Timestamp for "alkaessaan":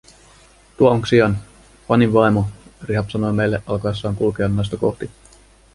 3.67-4.15